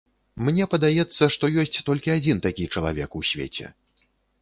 [0.45, 3.73] Мне падаецца, што ёсць толькі адзін такі чалавек у свеце.